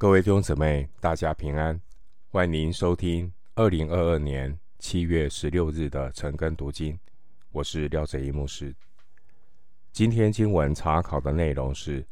[0.00, 1.80] 各位弟兄姊妹，大家平安，
[2.28, 6.96] 欢迎您收听二零二二年七月十六日的晨更读经。
[7.50, 8.72] 我是廖哲一牧师。
[9.90, 12.00] 今天经文查考的内容是《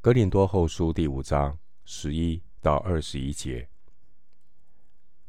[0.00, 3.60] 哥林多后书》第五章十一到二十一节。《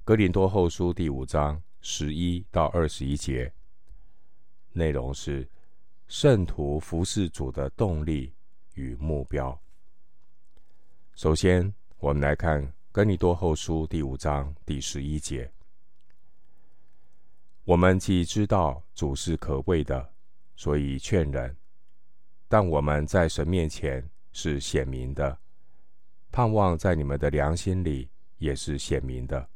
[0.03, 3.53] 哥林多后书》第五章十一到二十一节
[4.71, 5.47] 内容是
[6.07, 8.33] 圣徒服侍主的动力
[8.73, 9.61] 与目标。
[11.15, 15.49] 首先，我们来看《哥尼多后书》第五章第十一节。
[17.63, 20.13] 我们既知道主是可畏的，
[20.57, 21.55] 所以劝人；
[22.49, 25.39] 但我们在神面前是显明的，
[26.33, 29.49] 盼望在你们的良心里也是显明的。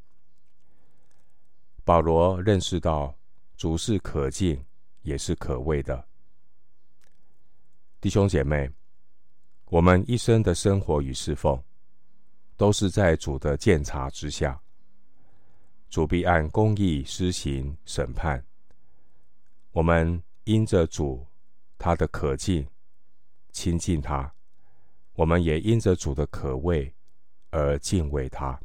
[1.83, 3.13] 保罗认识到
[3.57, 4.63] 主是可敬，
[5.01, 6.07] 也是可畏的。
[7.99, 8.71] 弟兄姐妹。
[9.69, 11.61] 我们一生的生活与侍奉，
[12.57, 14.59] 都是在主的鉴察之下。
[15.91, 18.43] 主必按公义施行审判。
[19.71, 21.23] 我们因着主
[21.77, 22.67] 他的可敬
[23.51, 24.33] 亲近他，
[25.13, 26.91] 我们也因着主的可畏
[27.51, 28.59] 而敬畏他。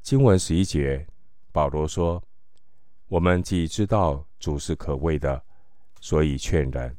[0.00, 1.04] 经文十一节，
[1.50, 2.22] 保罗说
[3.08, 5.42] ：“我们既知道主是可畏的，
[6.00, 6.96] 所以劝人。”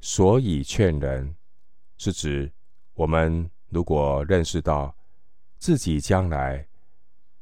[0.00, 1.34] 所以劝人，
[1.96, 2.52] 是指
[2.94, 4.94] 我们如果认识到
[5.58, 6.68] 自己将来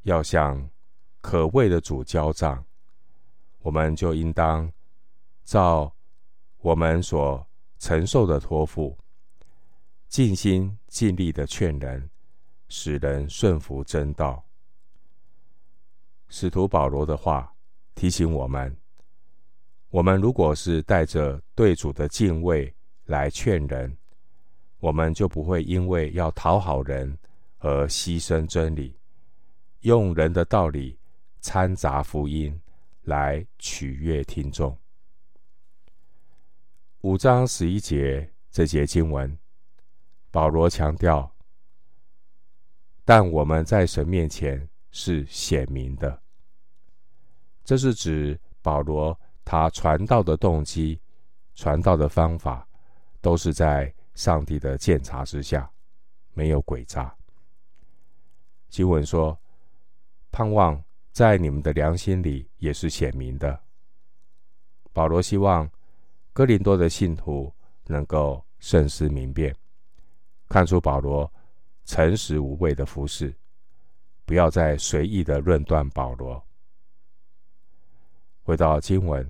[0.03, 0.71] 要向
[1.21, 2.65] 可畏的主交账，
[3.61, 4.73] 我们就应当
[5.45, 5.95] 照
[6.59, 7.47] 我们所
[7.79, 8.97] 承受的托付，
[10.09, 12.09] 尽心尽力的劝人，
[12.69, 14.45] 使人顺服真道。
[16.29, 17.55] 使徒保罗的话
[17.95, 18.77] 提醒我们。
[19.95, 23.97] 我们如果是带着对主的敬畏来劝人，
[24.81, 27.17] 我们就不会因为要讨好人
[27.59, 28.99] 而牺牲真理，
[29.83, 30.99] 用人的道理
[31.41, 32.61] 掺杂福音
[33.03, 34.77] 来取悦听众。
[37.03, 39.39] 五章十一节这节经文，
[40.33, 41.33] 保罗强调：
[43.05, 46.21] 但我们在神面前是显明的，
[47.63, 49.17] 这是指保罗。
[49.45, 50.99] 他传道的动机、
[51.55, 52.67] 传道的方法，
[53.21, 55.71] 都是在上帝的鉴察之下，
[56.33, 57.15] 没有诡诈。
[58.69, 59.39] 经文说
[60.33, 63.61] ：“盼望在你们的良心里也是显明的。”
[64.93, 65.71] 保罗希望
[66.33, 67.53] 哥林多的信徒
[67.87, 69.55] 能够慎思明辨，
[70.49, 71.31] 看出保罗
[71.85, 73.35] 诚实无伪的服饰，
[74.25, 76.43] 不要再随意的论断保罗。
[78.47, 79.25] 回到经文，《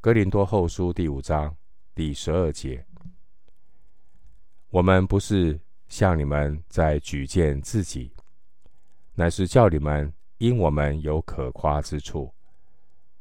[0.00, 1.54] 哥林多后书》第五章
[1.94, 2.82] 第十二节，
[4.70, 8.10] 我们不是向你们在举荐自己，
[9.12, 12.32] 乃是叫你们因我们有可夸之处，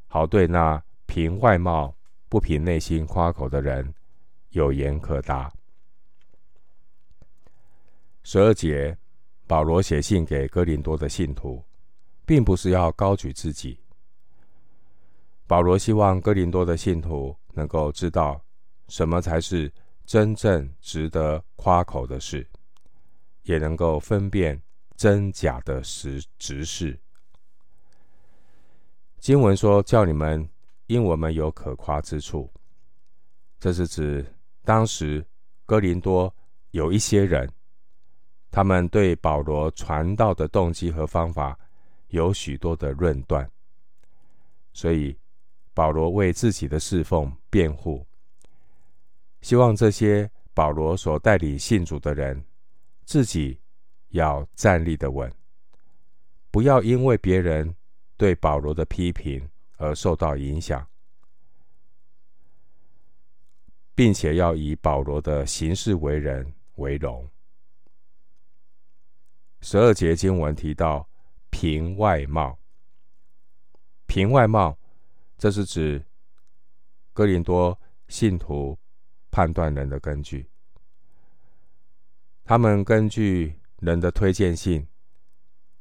[0.08, 1.94] 好对那凭外貌
[2.30, 3.94] 不凭内心夸口的人
[4.52, 5.52] 有言可答。
[8.24, 8.98] 十二节，
[9.46, 11.62] 保罗写信给哥林多的信徒，
[12.26, 13.78] 并不是要高举自己。
[15.46, 18.42] 保罗希望哥林多的信徒能够知道
[18.88, 19.72] 什么才是
[20.06, 22.50] 真正值得夸口的事，
[23.44, 24.60] 也能够分辨
[24.96, 26.98] 真假的实执事。
[29.20, 30.50] 经文说：“叫你们
[30.88, 32.52] 因我们有可夸之处。”
[33.60, 34.26] 这是指
[34.64, 35.26] 当时
[35.66, 36.34] 哥林多
[36.72, 37.50] 有一些人，
[38.50, 41.58] 他们对保罗传道的动机和方法
[42.08, 43.48] 有许多的论断，
[44.72, 45.16] 所以。
[45.74, 48.06] 保罗为自己的侍奉辩护，
[49.42, 52.44] 希望这些保罗所代理信主的人，
[53.06, 53.60] 自己
[54.10, 55.32] 要站立的稳，
[56.52, 57.76] 不要因为别人
[58.18, 60.88] 对保罗的批评而受到影响，
[63.96, 67.28] 并且要以保罗的行事为人为荣。
[69.62, 71.10] 十二节经文提到
[71.50, 72.60] 凭外貌，
[74.06, 74.78] 凭外貌。
[75.44, 76.02] 这是指
[77.12, 78.80] 哥林多信徒
[79.30, 80.50] 判断人的根据，
[82.46, 84.88] 他们根据人的推荐信，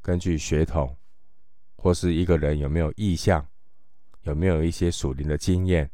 [0.00, 0.96] 根据血统，
[1.76, 3.46] 或是一个人有没有意向，
[4.22, 5.88] 有没有一些属灵的经验，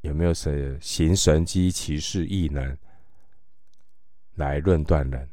[0.00, 2.76] 有没有什行神迹骑士异能，
[4.34, 5.30] 来论断人。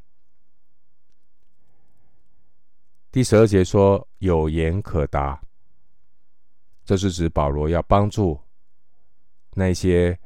[3.11, 5.41] 第十二节说有言可答。
[6.91, 8.37] 这是指保罗要帮助
[9.53, 10.19] 那些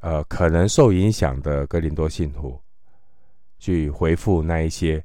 [0.00, 2.60] 呃可能受影响的哥林多信徒，
[3.58, 5.02] 去回复那一些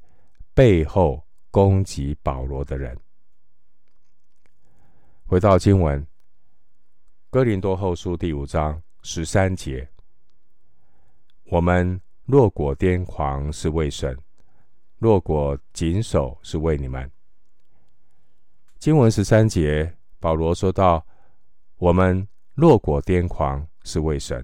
[0.53, 2.99] 背后攻击保罗的人。
[5.25, 6.01] 回到经文，
[7.29, 9.87] 《哥林多后书》第五章十三节：
[11.45, 14.13] 我们若果癫狂，是为神；
[14.97, 17.09] 若果谨守，是为你们。
[18.77, 21.05] 经文十三节，保罗说到：
[21.77, 24.43] 我们若果癫狂，是为神。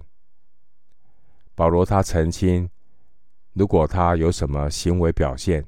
[1.54, 2.70] 保罗他澄清，
[3.54, 5.66] 如果他有什么行为表现，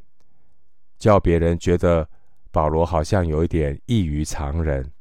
[0.97, 2.09] 叫别人觉得
[2.51, 4.91] 保罗好像有一点异于常人。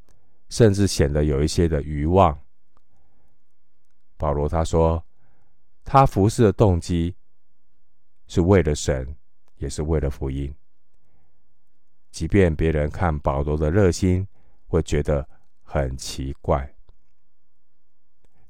[0.48, 2.38] 甚至显得有一些的愚妄。
[4.16, 5.04] 保罗他说，
[5.84, 7.16] 他服侍的动机
[8.28, 9.16] 是为了神，
[9.56, 10.54] 也是为了福音。
[12.12, 14.24] 即便别人看保罗的热心，
[14.66, 15.28] 会觉得
[15.62, 16.64] 很奇怪。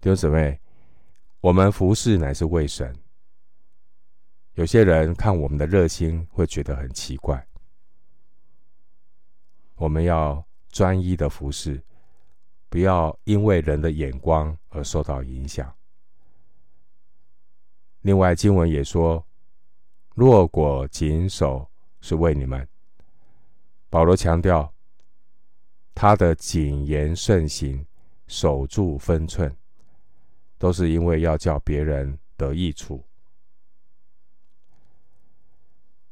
[0.00, 0.60] 弟兄姊妹，
[1.40, 2.94] 我们服侍乃是为神。
[4.54, 7.46] 有些人看我们的热心，会觉得很奇怪。
[9.76, 10.44] 我们要。
[10.68, 11.82] 专一的服侍，
[12.68, 15.74] 不要因为人的眼光而受到影响。
[18.02, 19.26] 另外，经文也说
[20.14, 21.70] ：“若果谨守，
[22.02, 22.68] 是为你们。”
[23.88, 24.70] 保罗强调，
[25.98, 27.82] 他的谨言慎行、
[28.26, 29.56] 守住分寸，
[30.58, 33.02] 都是因为要叫别人得益处。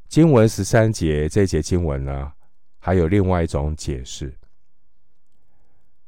[0.08, 2.32] 经文十三节这节经文呢，
[2.78, 4.34] 还有另外一种解释。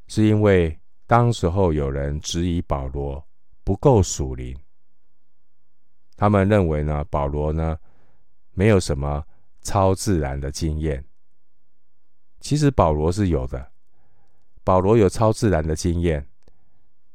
[0.08, 3.22] 是因为当时候有人质疑保罗
[3.62, 4.56] 不够属灵，
[6.16, 7.78] 他们认为呢，保罗呢
[8.52, 9.22] 没有什么
[9.60, 11.04] 超自然的经验。
[12.46, 13.72] 其实保罗是有的，
[14.62, 16.24] 保罗有超自然的经验，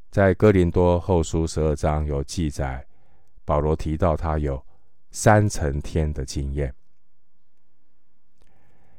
[0.10, 2.86] 在哥林多后书十二章有记载，
[3.46, 4.62] 保罗提到他有
[5.12, 6.76] 三层天的经验。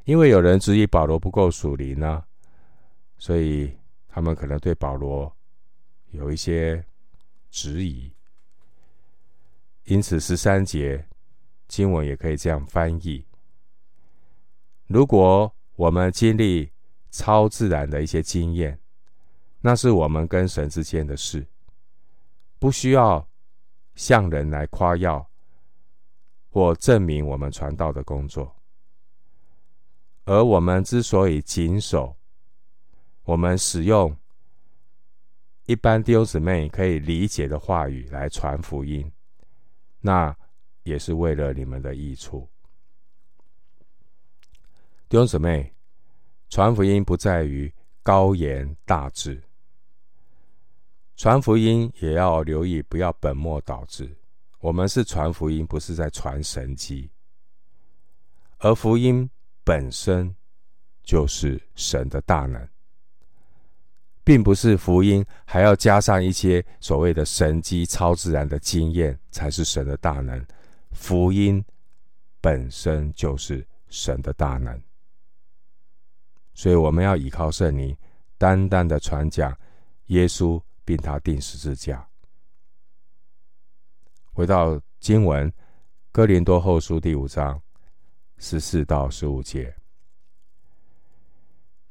[0.04, 2.24] 因为有人质疑保罗不够属灵呢，
[3.18, 3.70] 所以。
[4.14, 5.34] 他们可能对保罗
[6.10, 6.82] 有一些
[7.50, 8.12] 质疑，
[9.84, 11.06] 因此十三节
[11.66, 13.26] 经文也可以这样翻译：
[14.86, 16.70] 如果我们经历
[17.10, 18.78] 超自然的一些经验，
[19.60, 21.44] 那是我们跟神之间的事，
[22.60, 23.28] 不需要
[23.96, 25.28] 向人来夸耀
[26.50, 28.54] 或证明我们传道的工作。
[30.24, 32.16] 而我们之所以谨守，
[33.24, 34.16] 我们使用
[35.66, 39.10] 一般弟兄姊妹可以理解的话语来传福音，
[40.00, 40.32] 那
[40.84, 42.48] 也是为了你们的益处。
[45.12, 45.70] 弟兄姊妹，
[46.48, 47.70] 传福音不在于
[48.02, 49.42] 高言大志，
[51.16, 54.16] 传福音也要留意不要本末倒置。
[54.60, 57.10] 我们是传福音，不是在传神迹，
[58.56, 59.28] 而福音
[59.62, 60.34] 本身
[61.02, 62.66] 就是神的大能。
[64.24, 70.42] 并不是福音，还要加上一些所谓的神迹、超自然的经验，才是神的大能。
[70.92, 71.62] 福音
[72.40, 74.82] 本身就是神的大能，
[76.54, 77.96] 所以我们要依靠圣灵，
[78.38, 79.56] 单单的传讲
[80.06, 82.06] 耶稣，并他钉十字架。
[84.32, 85.50] 回到经文，
[86.10, 87.60] 《哥林多后书》第五章
[88.38, 89.74] 十四到十五节，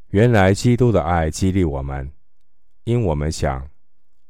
[0.07, 2.11] 原来基督的爱激励我们。
[2.83, 3.69] 因我们想，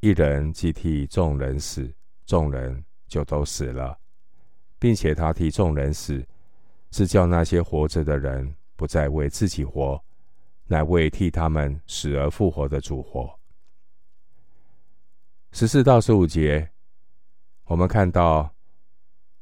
[0.02, 1.90] 一人既替众人死，
[2.26, 3.98] 众人就都死了，
[4.78, 6.22] 并且他替众人死，
[6.92, 10.04] 是叫那些活着的人不再为自己活，
[10.72, 13.30] 乃为替他们死而复活的主活。
[15.52, 16.66] 十四到十五节，
[17.66, 18.50] 我们看到，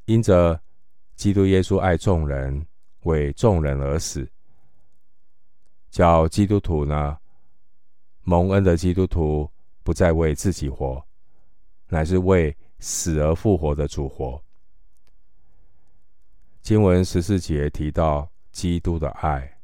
[0.05, 0.59] 因着
[1.15, 2.65] 基督耶稣爱众人，
[3.01, 4.27] 为众人而死，
[5.91, 7.15] 叫基督徒呢。
[8.23, 9.47] 蒙恩的基督徒
[9.83, 10.99] 不再为自己活，
[11.89, 14.43] 乃是为死而复活的主活。
[16.63, 19.58] 经文十四节提到基督的爱，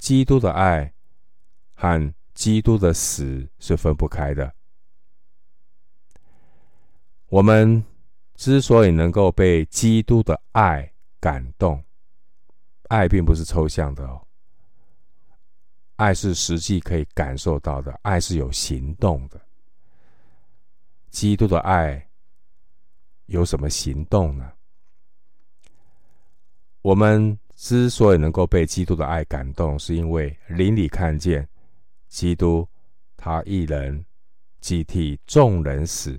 [0.00, 0.92] 基督的爱
[1.74, 4.52] 和基督的死是分不开的。
[7.28, 7.84] 我们
[8.34, 10.90] 之所以能够被基督的爱
[11.20, 11.84] 感动，
[12.88, 14.26] 爱并不是抽象的哦。
[15.96, 19.38] 爱是实际可以感受到的，爱是有行动的。
[21.10, 22.08] 基督的爱
[23.26, 24.50] 有什么行动呢？
[26.80, 31.46] 我们之所以能够被基督的爱感动，是因为邻里看见
[32.08, 32.66] 基督
[33.18, 34.02] 他一人
[34.62, 36.18] 既替众人死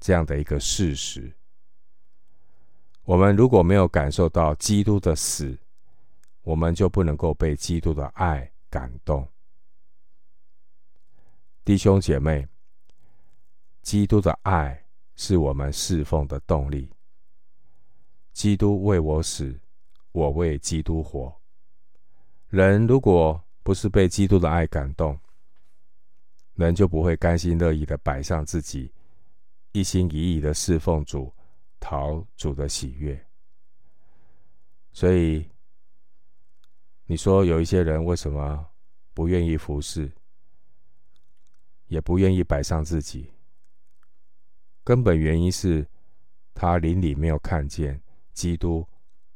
[0.00, 1.30] 这样的一个事实。
[3.04, 5.54] 我们如果没有感受到基督的死，
[6.40, 9.28] 我们就不能够被基督的爱感动。
[11.62, 12.48] 弟兄姐妹，
[13.82, 14.82] 基督的爱
[15.14, 16.90] 是我们侍奉的动力。
[18.32, 19.60] 基督为我死，
[20.12, 21.34] 我为基督活。
[22.48, 25.18] 人如果不是被基督的爱感动，
[26.54, 28.92] 人就不会甘心乐意的摆上自己，
[29.72, 31.32] 一心一意的侍奉主，
[31.78, 33.26] 讨主的喜悦。
[34.92, 35.48] 所以，
[37.04, 38.66] 你说有一些人为什么
[39.14, 40.10] 不愿意服侍，
[41.86, 43.30] 也不愿意摆上自己？
[44.82, 45.86] 根本原因是
[46.54, 48.00] 他灵里没有看见
[48.32, 48.88] 基督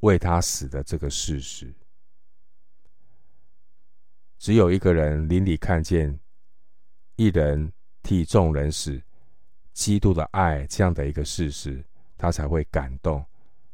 [0.02, 1.74] 为他死的这个事实。
[4.38, 6.16] 只有一个人邻里看见
[7.16, 9.00] 一人替众人死，
[9.72, 11.84] 基督的爱这样的一个事实，
[12.18, 13.24] 他才会感动。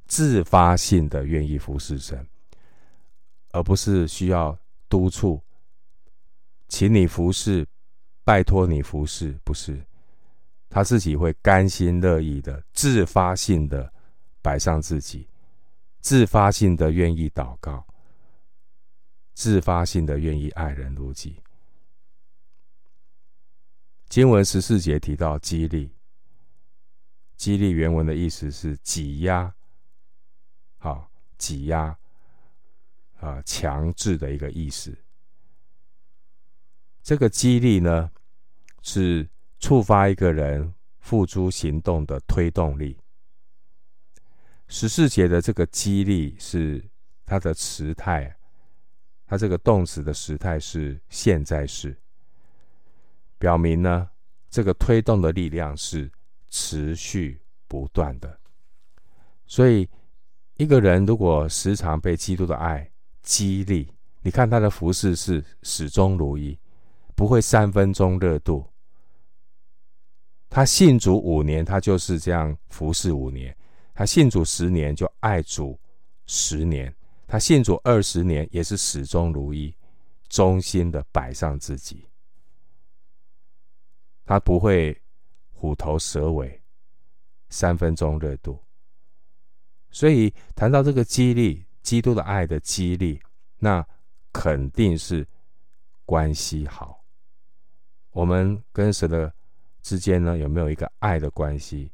[0.07, 2.27] 自发性的愿意服侍神，
[3.51, 4.59] 而不是需要
[4.89, 5.39] 督促，
[6.67, 7.67] 请你服侍，
[8.25, 9.79] 拜托你服侍，不是，
[10.71, 13.93] 他自己会甘心乐意的，自发性的
[14.41, 15.29] 摆上自己，
[16.01, 17.87] 自发性的愿意祷告，
[19.35, 21.43] 自发性的愿意爱人如己。
[24.09, 25.93] 经文十四节提到激励，
[27.37, 29.55] 激励原文的意思是挤压。
[30.79, 31.99] 好，挤压
[33.21, 34.97] 啊，强制的一个意思。
[37.03, 38.11] 这个激励呢，
[38.83, 39.29] 是
[39.59, 42.97] 触发一个人付诸行动的推动力。
[44.69, 46.83] 十四节的这个激励是
[47.27, 48.37] 它的时态，
[49.27, 51.97] 它这个动词的时态是现在式，
[53.39, 54.09] 表明呢，
[54.49, 56.11] 这个推动的力量是
[56.49, 58.39] 持续不断的，
[59.47, 59.89] 所以。
[60.61, 62.91] 一个人如果时常被基督的爱
[63.23, 63.89] 激励，
[64.23, 66.59] 你看他的服事是始终如一，
[67.15, 68.67] 不会三分钟热度。
[70.51, 73.55] 他信主五年，他就是这样服事五年；
[73.99, 75.77] 他信主十年，就爱主
[76.25, 76.89] 十年；
[77.27, 79.75] 他信主二十年，也是始终如一，
[80.29, 82.07] 忠心的摆上自己。
[84.25, 84.97] 他不会
[85.53, 86.63] 虎头蛇尾，
[87.49, 88.63] 三分钟热度。
[89.91, 93.21] 所以谈到这个激励，基督的爱的激励，
[93.59, 93.85] 那
[94.33, 95.27] 肯定是
[96.05, 97.05] 关系好。
[98.13, 99.35] 我们跟神的
[99.83, 101.91] 之间呢，有没有一个爱的关系？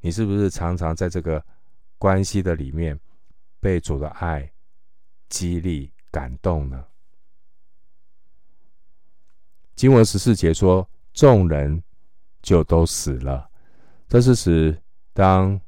[0.00, 1.44] 你是不是常常在这个
[1.98, 2.98] 关系的里面
[3.60, 4.50] 被主的爱
[5.28, 6.84] 激励感动呢？
[9.74, 11.82] 经文十四节说，众人
[12.42, 13.48] 就都死了，
[14.08, 15.60] 这是指当。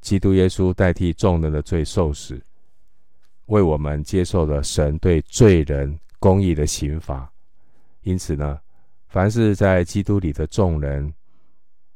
[0.00, 2.42] 基督耶稣代替众人的罪受死，
[3.48, 7.30] 为我们接受了神对罪人公义的刑罚。
[8.00, 8.58] 因此呢，
[9.08, 11.12] 凡是在基督里的众人，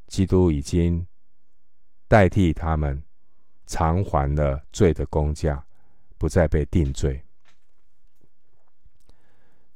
[0.07, 1.07] 基督已经
[2.09, 3.03] 代替他们
[3.67, 5.65] 偿还了罪的工价，
[6.19, 7.21] 不再被定罪。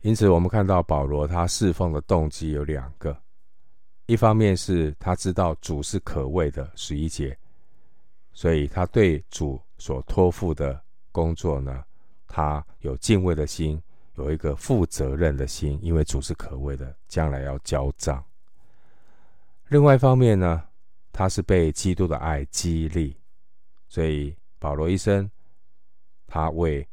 [0.02, 3.20] 因此，我们看到保罗他侍奉的动机有两个：
[4.06, 7.36] 一方面是他知道主是可畏的，十一节。
[8.32, 10.80] 所以他对主所托付的
[11.10, 11.84] 工作呢，
[12.28, 13.82] 他有敬畏的心，
[14.14, 18.24] 有一个负责任的心，因为主是可畏的，将来要交账。
[19.66, 20.67] 另外一方面呢，
[21.12, 23.16] 他是被基督的爱激励，
[23.88, 25.30] 所以保罗一生，
[26.26, 26.88] 他为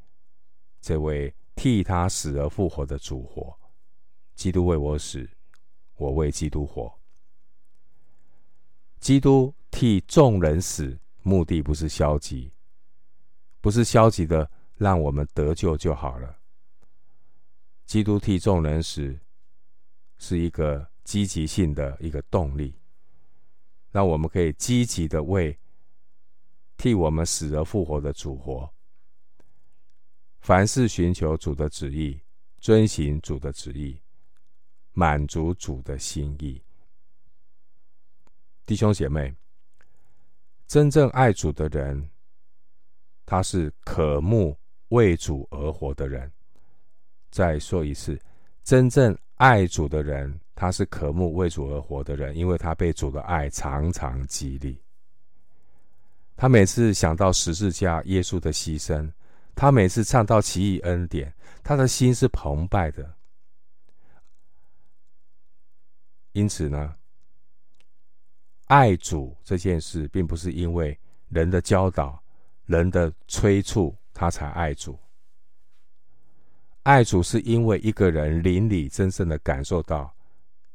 [0.82, 3.58] 这位替他死而复活的主活。
[4.36, 5.30] 基督为我死，
[5.96, 6.94] 我为基督活。
[9.00, 11.00] 基督替众人死。
[11.28, 12.54] 目的不是消极，
[13.60, 16.38] 不是消极的让我们得救就好了。
[17.88, 19.20] 基督替众人死，
[20.20, 22.76] 是一个积极性的一个动力，
[23.96, 25.58] 让我们可以积极的为
[26.76, 28.70] 替我们死而复活的主活。
[30.42, 32.20] 凡事寻求主的旨意，
[32.60, 33.98] 遵行主的旨意，
[34.92, 36.62] 满足主的心意。
[38.66, 39.34] 弟兄姐妹。
[40.68, 42.10] 真正爱主的人，
[43.26, 44.60] 他是渴慕
[44.90, 46.30] 为主而活的人。
[47.32, 48.20] 再说一次，
[48.62, 54.82] 真正爱主的人，他是渴慕为主而活的人，因为他被主的爱常常激励。
[56.38, 59.12] 他每次想到十字架耶稣的牺牲，
[59.54, 63.14] 他每次唱到奇异恩典，他的心是澎湃的。
[66.32, 66.96] 因此呢，
[68.68, 70.98] 爱主这件事，并不是因为
[71.30, 72.22] 人的教导、
[72.66, 75.00] 人的催促，他才爱主。
[76.86, 80.16] 爱主是因为一个人灵里真正的感受到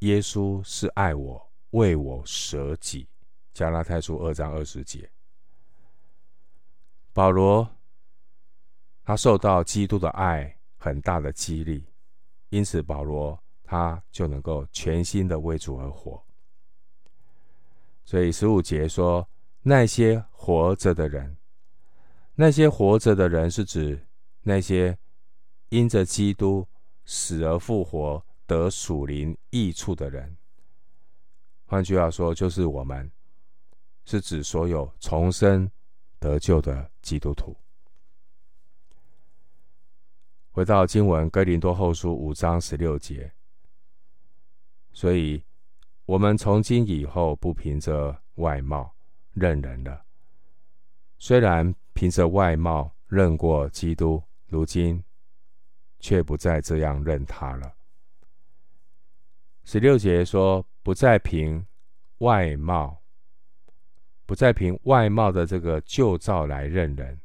[0.01, 3.07] 耶稣是爱我，为我舍己。
[3.55, 5.09] 加拉太书二章二十节，
[7.13, 7.69] 保罗
[9.05, 11.85] 他受到基督的爱很大的激励，
[12.49, 16.21] 因此保罗他就能够全心的为主而活。
[18.05, 19.29] 所以十五节说，
[19.63, 21.37] 那些活着的人，
[22.35, 24.05] 那些活着的人是指
[24.43, 24.99] 那些
[25.71, 26.69] 因着基督
[27.05, 30.37] 死而复活得属灵益处的人。
[31.67, 33.11] 换句话说，就是我们。
[34.07, 35.71] 是指所有重生
[36.19, 37.57] 得救的基督徒。
[40.51, 43.33] 回到经文《哥林多后书》五章十六节，
[44.93, 45.45] 所以
[46.07, 48.93] 我们从今以后不凭着外貌
[49.33, 50.05] 认人了。
[51.19, 55.01] 虽然凭着外貌认过基督，如今
[56.01, 57.75] 却不再这样认他了。
[59.63, 61.65] 十六节说，不再凭
[62.19, 62.97] 外貌。
[64.27, 67.21] 不再凭外貌的这个旧照来认人。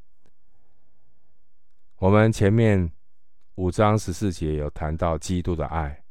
[1.97, 2.91] 我们前面
[3.53, 6.03] 五章十四节有谈到基督的爱，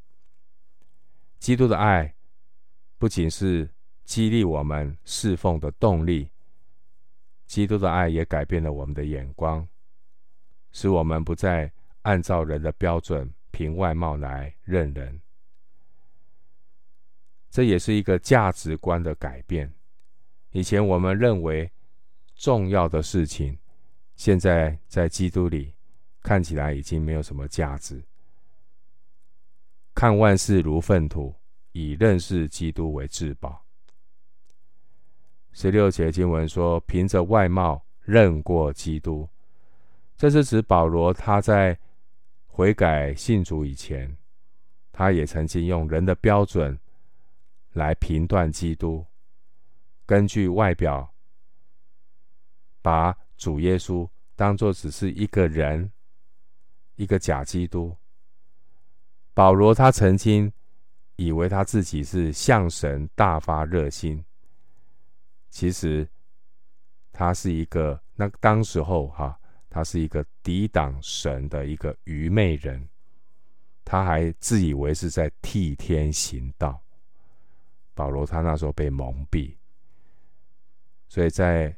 [1.40, 2.14] 基督的爱
[2.96, 3.68] 不仅是
[4.04, 6.30] 激励我们侍奉的动力，
[7.44, 9.66] 基督的爱也改变了我们的眼光，
[10.70, 11.72] 使我们不再
[12.04, 15.20] 按照人的标准凭外貌来认人。
[17.50, 19.70] 这也是一个价值观的改变。
[20.52, 21.70] 以前我们认为
[22.34, 23.58] 重要的事情，
[24.16, 25.72] 现在在基督里
[26.20, 28.02] 看起来已经没有什么价值。
[29.94, 31.34] 看万事如粪土，
[31.72, 33.64] 以认识基督为至宝。
[35.52, 39.28] 十六节经文说：“凭着外貌认过基督。”
[40.18, 41.78] 这是指保罗他在
[42.56, 44.16] 悔改信主以前，
[44.92, 46.78] 他也曾经用人的标准
[47.72, 49.04] 来评断基督。
[50.06, 51.12] 根据外表，
[52.80, 55.90] 把主耶稣当作只是一个人，
[56.94, 57.96] 一个假基督。
[59.32, 60.52] 保罗他曾经
[61.16, 64.24] 以为他自己是向神大发热心，
[65.50, 66.08] 其实
[67.10, 69.36] 他是一个那当时候哈、
[69.74, 72.88] 他是一个抵挡神的一个愚昧人，
[73.84, 76.80] 他还自以为是在替天行道。
[77.92, 79.56] 保罗他那时候被蒙蔽。
[81.08, 81.76] 所以在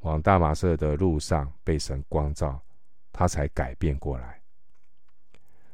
[0.00, 2.62] 往大马色的路上被神光照，
[3.10, 4.38] 他才改变过来。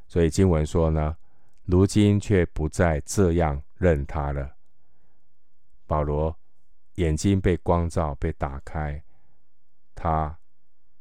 [0.06, 1.16] 所以经文说呢，
[1.64, 4.54] 如今却不再这样认他了。
[5.88, 6.38] 保罗
[6.94, 9.02] 眼睛被光照，被打开，
[9.96, 10.38] 他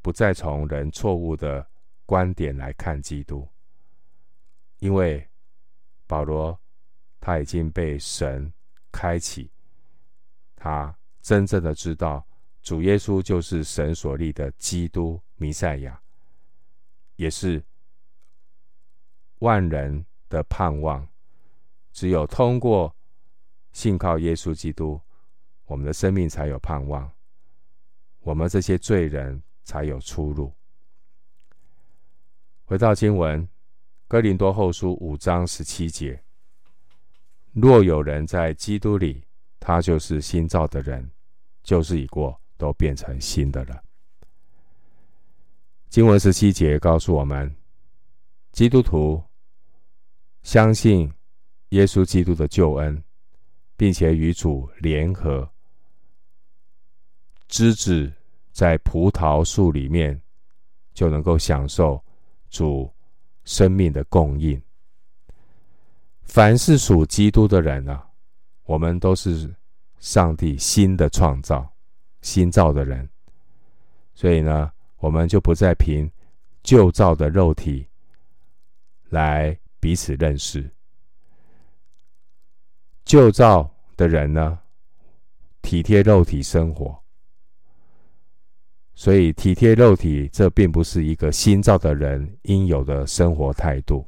[0.02, 1.68] 不再从人错误的
[2.06, 3.48] 观点来看基督，
[4.80, 5.28] 因为
[6.08, 6.60] 保罗
[7.20, 8.52] 他已经被神
[8.92, 9.52] 开启，
[10.56, 10.96] 他。
[11.22, 12.26] 真正的知道，
[12.62, 16.02] 主耶稣就是神所立的基督弥赛亚，
[17.18, 17.62] 也是
[19.40, 21.06] 万人的盼望。
[21.92, 22.96] 只有通过
[23.74, 25.00] 信靠耶稣基督，
[25.66, 27.12] 我们的生命才有盼望，
[28.22, 30.52] 我们这些罪人才有出路。
[32.66, 33.48] 回到经文，
[34.08, 36.20] 哥林多后书五章十七节：
[37.54, 39.24] 若有人在基督里，
[39.60, 41.08] 他就是新造的人，
[41.62, 43.84] 旧事已过，都变成新的了。
[45.88, 47.56] 经文十七节告诉我们，
[48.52, 49.24] 基督徒
[50.42, 51.14] 相信
[51.70, 53.04] 耶稣基督的救恩，
[53.78, 55.48] 并且与主联合，
[57.48, 58.12] 知子
[58.60, 60.22] 在葡萄树里面，
[60.94, 62.04] 就能够享受
[62.50, 62.94] 主
[63.46, 64.62] 生命的供应。
[66.24, 68.06] 凡是属基督的人啊，
[68.66, 69.56] 我们都是。
[70.00, 71.70] 上帝新的创造，
[72.22, 73.10] 新造的人，
[74.14, 76.10] 所以呢，我们就不再凭
[76.64, 77.86] 旧造的肉体
[79.10, 80.72] 来彼此认识。
[83.04, 84.58] 旧造的人呢，
[85.62, 86.98] 体贴肉体生活，
[89.00, 94.06] 所以体贴肉体，这并不是一个新造的人应有的生活态度。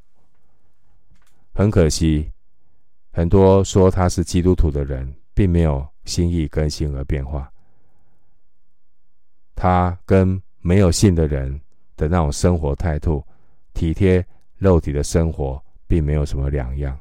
[1.53, 2.29] 很可惜，
[3.13, 5.15] 很多说他是基督徒的人。
[5.33, 7.49] 并没有心意更新而变化，
[9.55, 11.59] 他跟没有信的人
[11.95, 13.25] 的那种生活态度、
[13.73, 14.23] 体贴
[14.57, 16.99] 肉体的生活，并没有什么两样。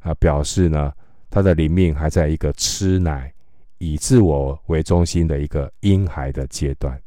[0.00, 0.92] 啊，表示呢，
[1.30, 3.32] 他的灵命还在一个吃奶
[3.78, 7.00] 以自我为中心的一个婴孩的阶段。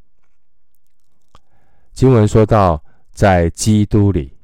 [1.94, 4.36] 经文说到，在基督里，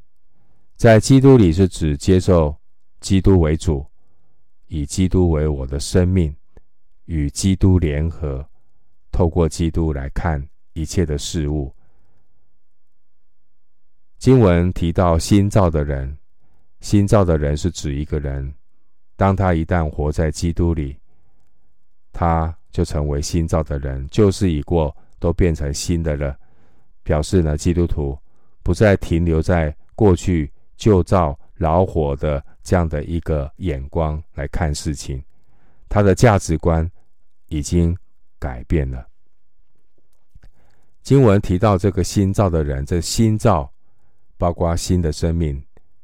[0.76, 2.56] 在基督里是指接受
[3.00, 3.84] 基督为主，
[4.68, 6.36] 以基督为我的生命，
[7.06, 8.48] 与基督联合，
[9.12, 11.74] 透过基督来看一切的事物。
[14.20, 16.16] 经文提到新造的人，
[16.82, 18.54] 新造的人是指一个人，
[19.16, 21.00] 当他一旦活在基督里，
[22.14, 26.38] 他就成为新造的人，旧事已过，都变成新的了。
[27.10, 28.15] 表示呢，基督徒
[28.62, 35.19] 不再停留在过去旧造老火的这样的一个眼光来看事情，
[35.89, 36.88] 他的价值观
[37.48, 37.98] 已经
[38.38, 39.08] 改变了。
[41.02, 43.74] 经文提到这个新造的人，这新造
[44.38, 45.60] 包括新的生命、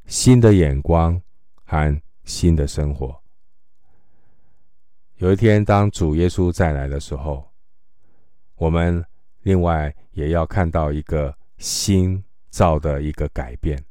[0.08, 1.22] 新的眼光
[1.66, 3.16] 和新的生活。
[5.18, 7.48] 有一天，当主耶稣再来的时候，
[8.56, 9.06] 我们
[9.44, 9.96] 另外。
[10.16, 13.82] 也要看到一个新造的一个改变。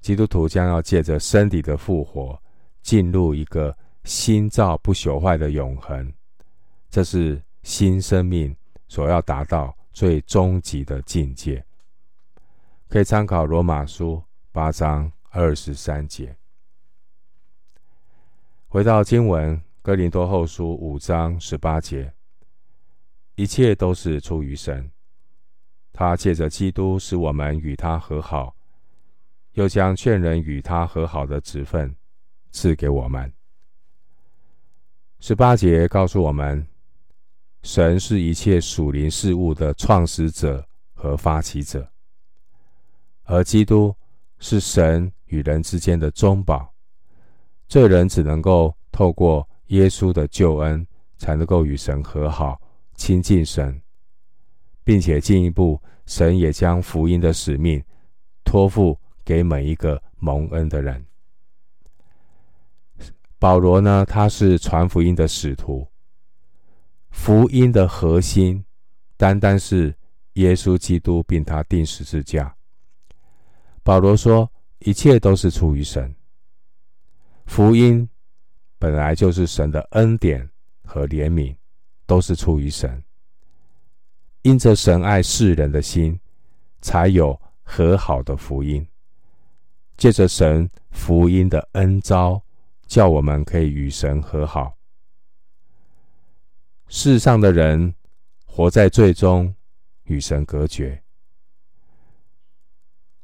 [0.00, 2.40] 基督徒将要借着身体的复活，
[2.80, 6.12] 进入一个新造不朽坏的永恒。
[6.88, 8.54] 这是新生命
[8.86, 11.64] 所要达到最终极的境界。
[12.86, 16.36] 可以参考罗马书八章二十三节。
[18.68, 22.13] 回到经文，哥林多后书五章十八节。
[23.36, 24.90] 一切都是出于神，
[25.92, 28.54] 他借着基督使我们与他和好，
[29.52, 31.94] 又将劝人与他和好的职分
[32.52, 33.32] 赐给我们。
[35.18, 36.64] 十八节告诉我们，
[37.62, 41.90] 神是一切属灵事物的创始者和发起者，
[43.24, 43.96] 而基督
[44.38, 46.72] 是神与人之间的中保。
[47.66, 52.60] 这人只能够透过耶稣的救恩，才能够与神和好。
[53.04, 53.82] 亲近神，
[54.82, 57.84] 并且进一步，神也将福音的使命
[58.44, 61.04] 托付给每一个蒙恩的人。
[63.38, 65.86] 保罗呢，他是传福音的使徒，
[67.10, 68.64] 福音的核心
[69.18, 69.94] 单单是
[70.36, 72.56] 耶稣基督，并他钉十字架。
[73.82, 76.16] 保罗说，一切都是出于神，
[77.44, 78.08] 福音
[78.78, 80.48] 本来就是神的恩典
[80.84, 81.54] 和怜悯。
[82.06, 83.02] 都是出于神，
[84.42, 86.18] 因着神爱世人的心，
[86.80, 88.86] 才有和好的福音。
[89.96, 92.42] 借着神福音的恩召，
[92.86, 94.76] 叫我们可以与神和好。
[96.88, 97.94] 世上的人
[98.44, 99.54] 活在罪中，
[100.04, 101.02] 与神隔绝。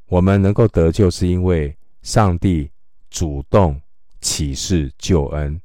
[0.07, 2.71] 我们能够得救，是因为上帝
[3.11, 3.81] 主动
[4.21, 5.61] 启示救恩，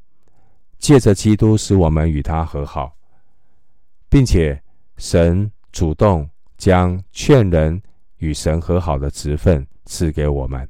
[0.78, 2.94] 借着基督使我们与他和好。
[4.15, 4.63] 并且，
[4.95, 7.82] 神主动将劝人
[8.19, 10.65] 与神和好的职分赐给我们。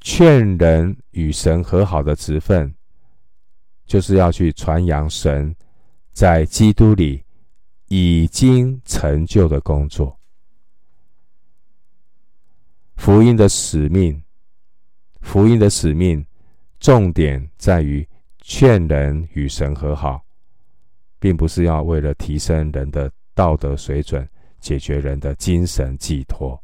[0.00, 2.72] 劝人与神和好的职分，
[3.86, 5.52] 就是要去传扬神
[6.12, 7.24] 在基督里
[7.88, 10.16] 已经成就的工作。
[12.94, 14.22] 福音的使命，
[15.22, 16.24] 福音的使命，
[16.78, 18.08] 重点在于
[18.42, 20.23] 劝人与神和好。
[21.24, 24.28] 并不是要为了提升人的道德水准，
[24.60, 26.62] 解决人的精神寄托。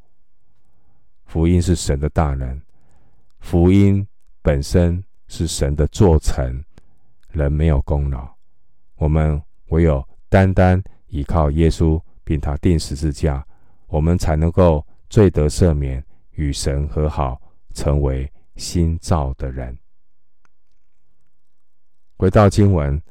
[1.25, 2.61] 福音是神的大能，
[3.39, 4.07] 福音
[4.43, 6.63] 本身是神的作成，
[7.31, 8.29] 人没有功劳。
[8.97, 13.43] 我们唯有单单依靠耶稣，并他钉十字架，
[13.87, 17.41] 我们才能够罪得赦免，与神和好，
[17.73, 19.75] 成为新造的人。
[22.19, 23.03] 回到经文。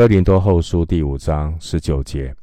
[0.00, 2.34] 哥林多后书第五章十九节，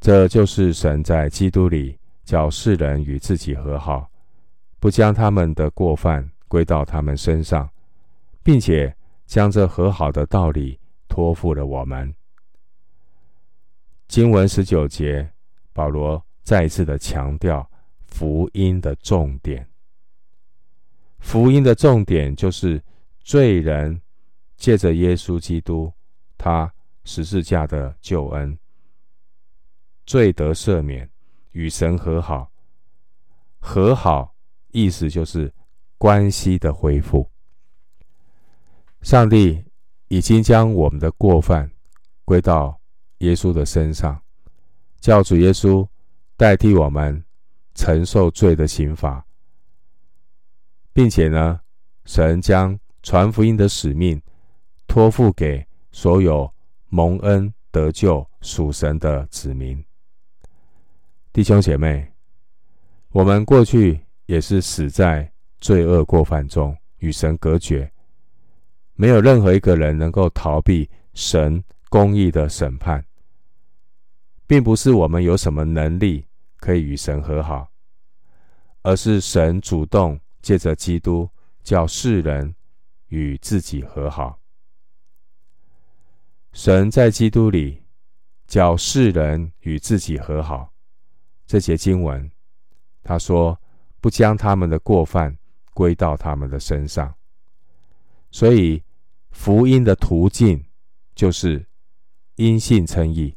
[0.00, 4.10] 这就是神在基督里叫世人与自己和好，
[4.78, 7.68] 不将他们的过犯归到他们身上，
[8.42, 12.10] 并且将这和好的道理托付了我们。
[14.08, 15.30] 经文十九节，
[15.74, 17.70] 保罗再次的强调
[18.06, 19.68] 福音的重点。
[21.18, 22.82] 福音的重点就是
[23.22, 24.00] 罪人
[24.56, 25.92] 借着耶稣基督。
[26.42, 26.72] 他
[27.04, 28.58] 十字架的救恩，
[30.06, 31.06] 罪得赦免，
[31.52, 32.50] 与神和好。
[33.58, 34.34] 和好
[34.68, 35.52] 意思就是
[35.98, 37.30] 关系的恢复。
[39.02, 39.62] 上帝
[40.08, 41.70] 已经将我们的过犯
[42.24, 42.80] 归到
[43.18, 44.18] 耶稣的身上，
[44.98, 45.86] 叫主耶稣
[46.38, 47.22] 代替我们
[47.74, 49.22] 承受罪的刑罚，
[50.94, 51.60] 并且呢，
[52.06, 54.18] 神将传福音的使命。
[54.86, 56.52] 托付给所有
[56.88, 59.84] 蒙恩得救属神的子民。
[61.32, 62.12] 弟兄姐妹，
[63.10, 67.92] 我们过去也是死在罪恶过犯中，与神隔绝，
[68.94, 73.04] 没有任何一个人能够逃避神公义的审判，
[74.46, 76.26] 并不是我们有什么能力
[76.56, 77.70] 可以与神和好，
[78.82, 81.28] 而是神主动借着基督
[81.62, 82.52] 叫世人
[83.08, 84.39] 与自己和好。
[86.52, 87.82] 神在基督里
[88.46, 90.72] 叫世人与自己和好。
[91.46, 92.30] 这节经文，
[93.02, 93.58] 他说
[94.00, 95.36] ：“不将他们的过犯
[95.74, 97.14] 归到他们的身上。”
[98.30, 98.82] 所以，
[99.30, 100.64] 福音的途径
[101.14, 101.66] 就是
[102.36, 103.36] 因信称义。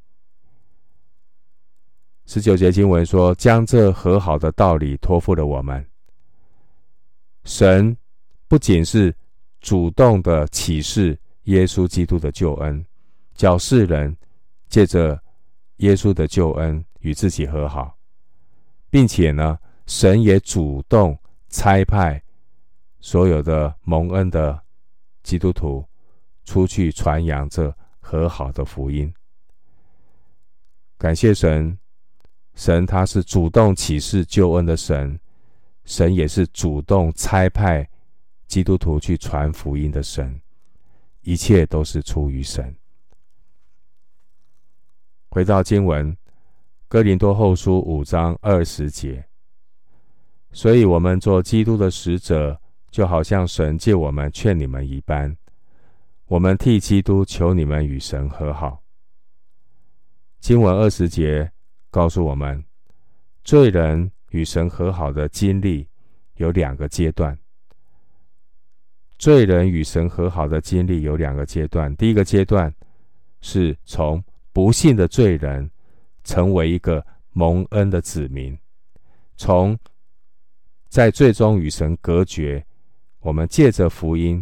[2.26, 5.86] 十九节经文说：“将这和好的道理托付了我们。”
[7.46, 7.96] 神
[8.48, 9.16] 不仅是
[9.60, 12.86] 主动的启示耶稣基督的救恩，
[13.34, 14.16] 叫世人
[14.70, 15.22] 借着
[15.78, 17.98] 耶稣的救恩与自己和好。
[18.90, 21.18] 并且呢，神也主动
[21.50, 22.22] 差派
[23.00, 24.62] 所有的蒙恩的
[25.24, 25.84] 基督徒
[26.46, 29.12] 出去传扬这和好的福音。
[30.96, 31.76] 感谢神，
[32.54, 35.20] 神他是主动启示救恩的神，
[35.86, 37.90] 神也是主动差派
[38.46, 40.40] 基督徒去传福音的神，
[41.22, 42.76] 一切都是出于神。
[45.34, 46.16] 回到经文。
[46.88, 49.26] 哥林多后书五章二十节，
[50.52, 55.36] 所以我们做基督的使者，就好像神借我们劝你们一般。
[56.28, 58.84] 我们替基督求你们与神和好。
[60.40, 61.52] 经文二十节
[61.90, 62.64] 告诉我们，
[63.44, 65.88] 罪人与神和好的经历
[66.36, 67.36] 有两个阶段。
[69.18, 72.72] 罪人与神和好的经历有两个阶段，第一个阶段
[73.42, 75.70] 是从不信的罪人。
[76.26, 78.58] 成为一个蒙恩的子民，
[79.36, 79.78] 从
[80.88, 82.66] 在最终与神隔绝，
[83.20, 84.42] 我们借着福音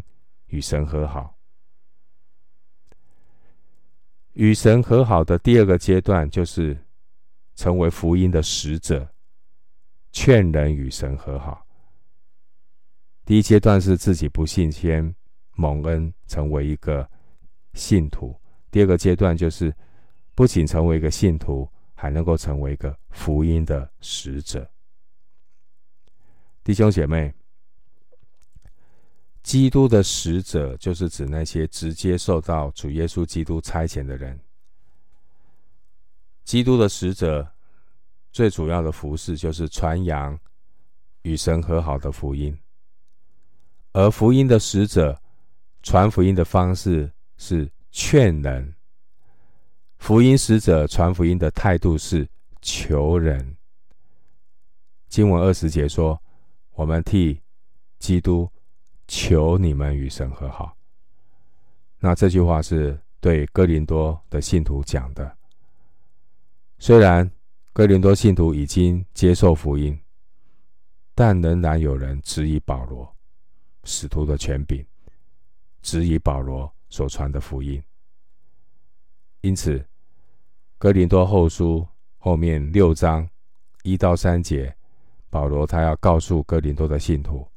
[0.49, 1.35] 与神和好。
[4.33, 6.77] 与神和好的第二个阶段，就是
[7.55, 9.11] 成为福音的使者，
[10.11, 11.65] 劝人与神和好。
[13.25, 15.15] 第一阶段是自己不信先
[15.55, 17.09] 蒙恩，成为一个
[17.73, 19.75] 信徒；第二个阶段就是。
[20.41, 24.67] 不仅成为一个信徒，还能够成为一个福音的使者。
[26.63, 27.31] 弟兄姐妹，
[29.43, 34.39] 基督的使者就是指那些直接受到主耶稣基督差遣的人。
[36.43, 37.47] 基督的使者
[38.31, 40.35] 最主要的服事就是传扬
[41.21, 42.57] 与神和好的福音，
[43.91, 45.21] 而福音的使者
[45.83, 48.73] 传福音的方式是劝人。
[50.01, 52.27] 福音使者传福音的态度是
[52.59, 53.55] 求人。
[55.07, 56.19] 经文二十节说
[56.73, 57.39] ：“我们替
[57.99, 58.49] 基督
[59.07, 60.75] 求你们与神和好。”
[61.99, 65.37] 那这句话是对哥林多的信徒讲的。
[66.79, 67.31] 虽然
[67.71, 69.97] 哥林多信徒已经接受福音，
[71.13, 73.15] 但仍然有人质疑保罗
[73.83, 74.83] 使徒的权柄，
[75.83, 77.81] 质疑保罗所传的福音。
[79.41, 79.83] 因此，
[80.81, 83.29] 哥林多后书后面六章
[83.83, 84.75] 一到三节，
[85.29, 87.47] 保罗他要告诉哥林多的信徒，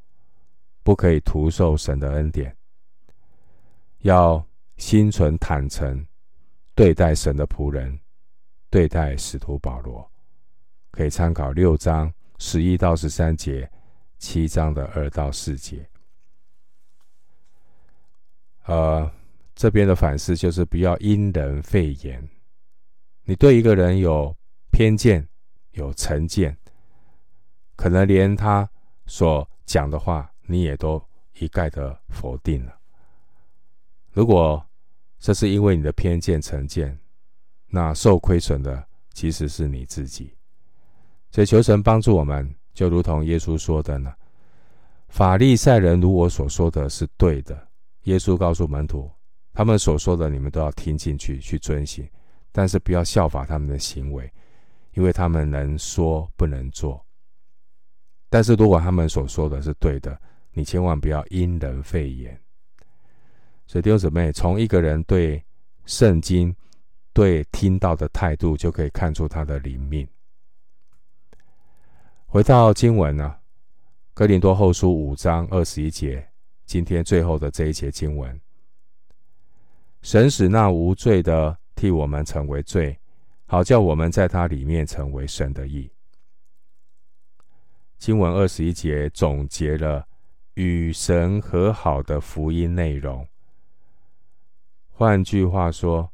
[0.82, 2.54] 不可以徒受神的恩典，
[4.00, 6.06] 要心存坦诚
[6.74, 7.98] 对待神的仆人，
[8.68, 10.06] 对待使徒保罗。
[10.90, 13.66] 可以参考六章十一到十三节，
[14.18, 15.88] 七章的二到四节。
[18.66, 19.10] 呃，
[19.54, 22.22] 这边的反思就是不要因人废言。
[23.24, 24.34] 你对一个人有
[24.70, 25.26] 偏见、
[25.72, 26.56] 有成见，
[27.74, 28.68] 可能连他
[29.06, 31.02] 所讲的话，你也都
[31.38, 32.74] 一概的否定了。
[34.12, 34.64] 如果
[35.18, 36.98] 这是因为你的偏见、成见，
[37.68, 40.36] 那受亏损的其实是你自己。
[41.30, 44.12] 所以求神帮助我们，就如同耶稣说的呢
[45.08, 47.68] ：“法利赛人如我所说的是对的。”
[48.04, 49.10] 耶稣告诉门徒，
[49.52, 52.06] 他们所说的，你们都要听进去，去遵行。
[52.56, 54.32] 但是不要效法他们的行为，
[54.92, 57.04] 因为他们能说不能做。
[58.30, 60.16] 但是如果他们所说的是对的，
[60.52, 62.40] 你千万不要因人废言。
[63.66, 65.44] 所以弟兄姊妹，从一个人对
[65.84, 66.54] 圣经、
[67.12, 70.06] 对听到的态度，就可以看出他的灵命。
[72.24, 73.38] 回到经文呢，啊，
[74.14, 76.24] 《哥林多后书》五章二十一节，
[76.66, 78.40] 今天最后的这一节经文，
[80.02, 82.98] 神使那无罪的替我们成为罪，
[83.46, 85.90] 好叫我们在他里面成为神的义。
[87.98, 90.06] 经文二十一节总结了
[90.54, 93.26] 与神和好的福音内容。
[94.90, 96.12] 换句话说，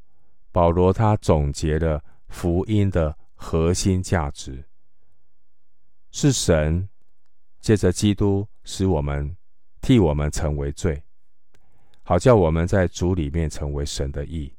[0.53, 4.65] 保罗他总结了福音的核心价值，
[6.11, 6.89] 是神
[7.61, 9.37] 借着基督使我们
[9.81, 11.03] 替我们成为罪。
[12.03, 14.53] 好叫我们在主里面成为神的义。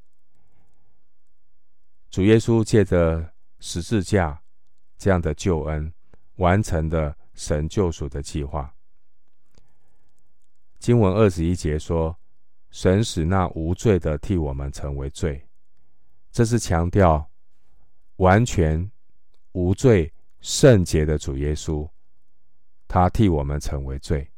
[2.11, 4.43] 主耶稣借着十字架
[4.97, 5.91] 这样的救恩，
[6.35, 8.75] 完成了神救赎的计划。
[10.77, 12.19] 经文二十一节说
[12.69, 15.47] ：“神使那无罪的替我们成为罪。”
[16.33, 17.31] 这是强调
[18.17, 18.91] 完全
[19.53, 21.89] 无罪、圣洁的主耶稣，
[22.89, 24.29] 他替我们成为罪。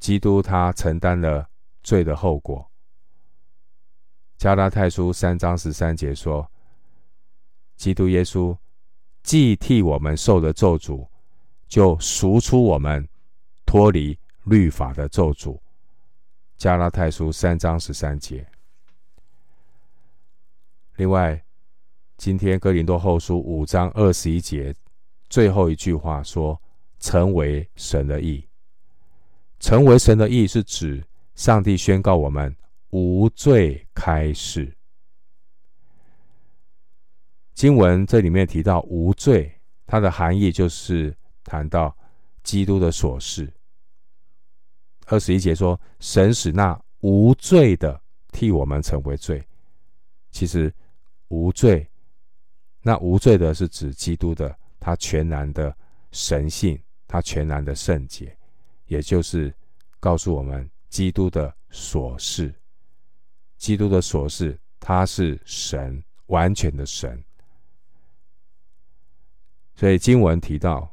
[0.00, 1.48] 基督他承担了
[1.84, 2.71] 罪的后果。
[4.42, 6.50] 加拉太书三章十三节说
[7.78, 8.58] ：“基督耶稣
[9.22, 11.06] 既替我们受了咒诅，
[11.68, 13.08] 就赎出我们
[13.64, 15.56] 脱离律法的咒诅。”
[16.58, 18.44] 加拉太书三章十三节。
[20.96, 21.40] 另外，
[22.16, 24.74] 今天哥林多后书五章二十一节
[25.28, 26.60] 最后一句话说
[26.98, 28.44] ：“成为神的义。”
[29.60, 31.00] 成为神的义是指
[31.36, 32.52] 上帝宣告我们
[32.92, 34.70] 无罪开始。
[37.54, 39.50] 经文这里面提到无罪，
[39.86, 41.96] 它的含义就是谈到
[42.42, 43.50] 基督的所事。
[45.06, 47.98] 二十一节说，神使那无罪的
[48.30, 49.42] 替我们成为罪。
[50.30, 50.72] 其实
[51.28, 51.88] 无罪，
[52.82, 55.74] 那无罪的是指基督的他全然的
[56.10, 58.36] 神性，他全然的圣洁。
[58.84, 59.54] 也就是
[59.98, 62.54] 告诉我们，基督的所事，
[63.62, 67.22] 基督的所事，他是神，完全的神。
[69.76, 70.92] 所以经文提到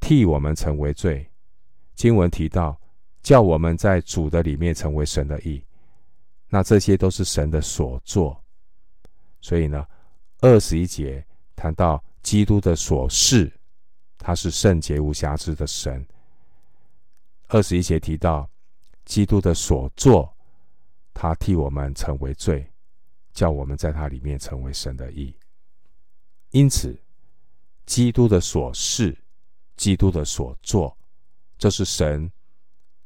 [0.00, 1.28] 替我们成为罪，
[1.94, 2.80] 经文提到
[3.22, 5.62] 叫我们在主的里面成为神的义，
[6.48, 8.42] 那这些都是神的所作。
[9.42, 9.86] 所以呢，
[10.40, 11.22] 二十一节
[11.54, 13.52] 谈到基督的所事，
[14.16, 16.02] 他是圣洁无瑕疵的神。
[17.48, 18.48] 二十一节提到
[19.04, 20.34] 基督的所作，
[21.20, 22.64] 他替我们成为罪，
[23.32, 25.36] 叫我们在他里面成为神的义。
[26.50, 26.96] 因此，
[27.86, 29.18] 基督的所事，
[29.76, 30.96] 基督的所作，
[31.58, 32.30] 这是神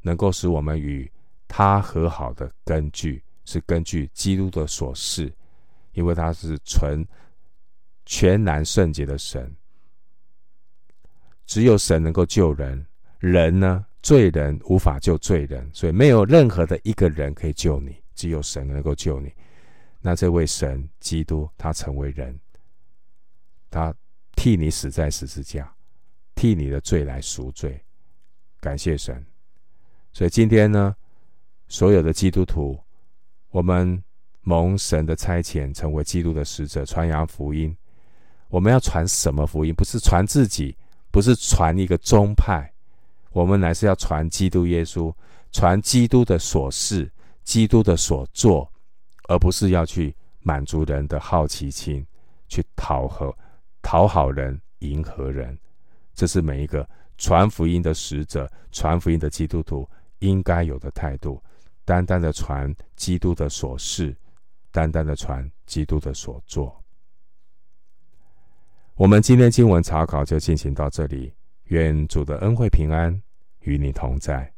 [0.03, 1.11] 能够使我们与
[1.48, 5.35] 他和好的根据，是根据基督的所事，
[5.92, 7.03] 因为他是纯
[8.05, 9.51] 全然圣洁的神。
[11.46, 12.87] 只有神能够救人，
[13.20, 13.87] 人呢？
[14.03, 19.33] 罪人无法救罪人，所以没有任何的一个人可以救你，只有神能够救你。
[20.01, 22.38] 那这位神基督，他成为人，
[23.70, 23.94] 他
[24.35, 25.72] 替你死在十字架，
[26.35, 27.81] 替你的罪来赎罪。
[28.61, 29.25] 感谢神。
[30.12, 30.94] 所以今天呢，
[31.68, 32.79] 所有的基督徒，
[33.51, 34.03] 我们
[34.42, 37.77] 蒙神的差遣，成为基督的使者，传扬福音。
[38.48, 39.72] 我们要传什么福音？
[39.75, 40.77] 不是传自己，
[41.11, 42.70] 不是传一个宗派。
[43.31, 45.14] 我们乃是要传基督耶稣，
[45.53, 47.11] 传基督的所事，
[47.44, 48.70] 基督的所作，
[49.28, 52.07] 而不是要去满足人的好奇心，
[52.48, 53.35] 去讨和
[53.83, 55.57] 讨好人、迎合人。
[56.14, 61.42] 这是每一个传福音的使者、传福音的基督徒应该有的态度。
[61.85, 64.16] 单单的传基督的所事，
[64.70, 66.81] 单单的传基督的所作。
[68.94, 71.35] 我们今天经文查考就进行到这里。
[71.64, 73.20] 愿主的恩惠平安
[73.61, 74.52] 与你同在。